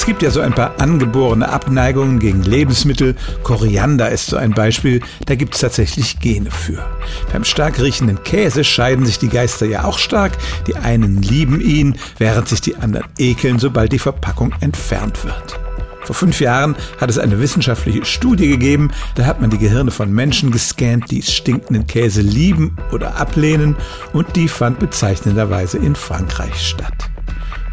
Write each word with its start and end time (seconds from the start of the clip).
Es 0.00 0.06
gibt 0.06 0.22
ja 0.22 0.30
so 0.30 0.40
ein 0.40 0.54
paar 0.54 0.80
angeborene 0.80 1.50
Abneigungen 1.50 2.20
gegen 2.20 2.42
Lebensmittel. 2.42 3.16
Koriander 3.42 4.08
ist 4.08 4.28
so 4.28 4.38
ein 4.38 4.52
Beispiel. 4.52 5.02
Da 5.26 5.34
gibt 5.34 5.54
es 5.54 5.60
tatsächlich 5.60 6.20
Gene 6.20 6.50
für. 6.50 6.82
Beim 7.30 7.44
stark 7.44 7.78
riechenden 7.78 8.24
Käse 8.24 8.64
scheiden 8.64 9.04
sich 9.04 9.18
die 9.18 9.28
Geister 9.28 9.66
ja 9.66 9.84
auch 9.84 9.98
stark. 9.98 10.38
Die 10.66 10.74
einen 10.74 11.20
lieben 11.20 11.60
ihn, 11.60 11.98
während 12.16 12.48
sich 12.48 12.62
die 12.62 12.76
anderen 12.76 13.08
ekeln, 13.18 13.58
sobald 13.58 13.92
die 13.92 13.98
Verpackung 13.98 14.54
entfernt 14.60 15.22
wird. 15.22 15.60
Vor 16.04 16.16
fünf 16.16 16.40
Jahren 16.40 16.76
hat 16.98 17.10
es 17.10 17.18
eine 17.18 17.38
wissenschaftliche 17.38 18.06
Studie 18.06 18.48
gegeben, 18.48 18.90
da 19.16 19.26
hat 19.26 19.42
man 19.42 19.50
die 19.50 19.58
Gehirne 19.58 19.90
von 19.90 20.10
Menschen 20.10 20.50
gescannt, 20.50 21.10
die 21.10 21.20
stinkenden 21.20 21.86
Käse 21.86 22.22
lieben 22.22 22.78
oder 22.90 23.16
ablehnen 23.16 23.76
und 24.14 24.34
die 24.34 24.48
fand 24.48 24.78
bezeichnenderweise 24.78 25.76
in 25.76 25.94
Frankreich 25.94 26.58
statt. 26.58 27.10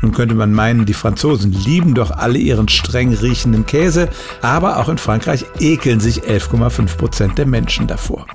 Nun 0.02 0.11
könnte 0.11 0.36
man 0.36 0.54
meinen, 0.54 0.86
die 0.86 0.93
Franzosen 0.93 1.52
lieben 1.52 1.95
doch 1.95 2.11
alle 2.11 2.38
ihren 2.38 2.68
streng 2.69 3.14
riechenden 3.14 3.65
Käse, 3.65 4.10
aber 4.42 4.78
auch 4.78 4.89
in 4.89 4.97
Frankreich 4.97 5.46
ekeln 5.60 6.00
sich 6.00 6.21
11,5 6.21 6.97
Prozent 6.97 7.37
der 7.37 7.47
Menschen 7.47 7.87
davor. 7.87 8.28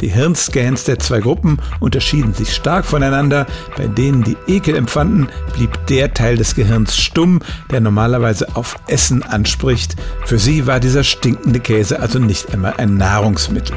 Die 0.00 0.08
Hirnscans 0.08 0.84
der 0.84 0.98
zwei 0.98 1.20
Gruppen 1.20 1.58
unterschieden 1.78 2.32
sich 2.32 2.54
stark 2.54 2.86
voneinander. 2.86 3.46
Bei 3.76 3.86
denen, 3.86 4.24
die 4.24 4.36
Ekel 4.46 4.74
empfanden, 4.74 5.28
blieb 5.54 5.86
der 5.88 6.14
Teil 6.14 6.36
des 6.36 6.54
Gehirns 6.54 6.96
stumm, 6.96 7.40
der 7.70 7.80
normalerweise 7.80 8.56
auf 8.56 8.76
Essen 8.86 9.22
anspricht. 9.22 9.96
Für 10.24 10.38
sie 10.38 10.66
war 10.66 10.80
dieser 10.80 11.04
stinkende 11.04 11.60
Käse 11.60 12.00
also 12.00 12.18
nicht 12.18 12.52
einmal 12.52 12.74
ein 12.78 12.96
Nahrungsmittel. 12.96 13.76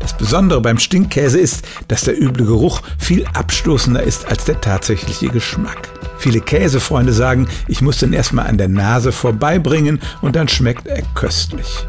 Das 0.00 0.16
Besondere 0.16 0.60
beim 0.60 0.78
Stinkkäse 0.78 1.38
ist, 1.38 1.66
dass 1.88 2.02
der 2.02 2.20
üble 2.20 2.46
Geruch 2.46 2.82
viel 2.98 3.24
abstoßender 3.32 4.02
ist 4.02 4.26
als 4.26 4.44
der 4.44 4.60
tatsächliche 4.60 5.28
Geschmack. 5.28 5.93
Viele 6.24 6.40
Käsefreunde 6.40 7.12
sagen, 7.12 7.48
ich 7.68 7.82
muss 7.82 7.98
den 7.98 8.14
erstmal 8.14 8.46
an 8.46 8.56
der 8.56 8.68
Nase 8.68 9.12
vorbeibringen 9.12 10.00
und 10.22 10.36
dann 10.36 10.48
schmeckt 10.48 10.86
er 10.86 11.02
köstlich. 11.12 11.86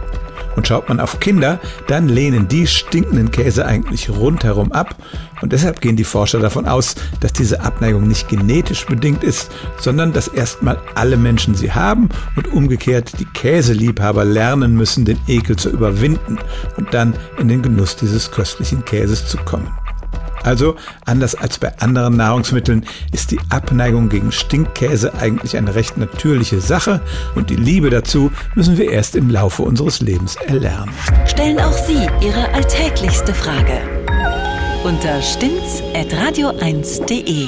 Und 0.57 0.67
schaut 0.67 0.89
man 0.89 0.99
auf 0.99 1.21
Kinder, 1.21 1.57
dann 1.87 2.09
lehnen 2.09 2.49
die 2.49 2.67
stinkenden 2.67 3.31
Käse 3.31 3.65
eigentlich 3.65 4.09
rundherum 4.09 4.73
ab. 4.73 4.97
Und 5.41 5.53
deshalb 5.53 5.79
gehen 5.79 5.95
die 5.95 6.03
Forscher 6.03 6.39
davon 6.41 6.67
aus, 6.67 6.95
dass 7.21 7.31
diese 7.31 7.61
Abneigung 7.61 8.09
nicht 8.09 8.27
genetisch 8.27 8.85
bedingt 8.85 9.23
ist, 9.23 9.51
sondern 9.77 10.11
dass 10.11 10.27
erstmal 10.27 10.81
alle 10.95 11.15
Menschen 11.15 11.55
sie 11.55 11.71
haben 11.71 12.09
und 12.35 12.51
umgekehrt 12.51 13.17
die 13.21 13.25
Käseliebhaber 13.25 14.25
lernen 14.25 14.75
müssen, 14.75 15.05
den 15.05 15.19
Ekel 15.29 15.55
zu 15.55 15.69
überwinden 15.69 16.39
und 16.75 16.93
dann 16.93 17.15
in 17.39 17.47
den 17.47 17.61
Genuss 17.61 17.95
dieses 17.95 18.31
köstlichen 18.31 18.83
Käses 18.83 19.29
zu 19.29 19.37
kommen. 19.37 19.71
Also, 20.45 20.75
anders 21.05 21.35
als 21.35 21.57
bei 21.57 21.77
anderen 21.79 22.17
Nahrungsmitteln, 22.17 22.85
ist 23.11 23.31
die 23.31 23.39
Abneigung 23.49 24.09
gegen 24.09 24.31
Stinkkäse 24.31 25.15
eigentlich 25.15 25.57
eine 25.57 25.73
recht 25.75 25.97
natürliche 25.97 26.61
Sache 26.61 27.01
und 27.33 27.49
die 27.49 27.55
Liebe 27.55 27.89
dazu 27.89 28.31
müssen 28.53 28.77
wir 28.77 28.91
erst 28.91 29.15
im 29.15 29.29
Laufe 29.29 29.63
unseres 29.63 30.01
Lebens 30.01 30.35
erlernen. 30.35 30.91
Stellen 31.25 31.57
auch 31.59 31.73
Sie 31.73 32.07
Ihre 32.21 32.53
alltäglichste 32.53 33.33
Frage 33.33 33.81
unter 34.83 35.19
stimmt's.radio1.de. 35.21 37.47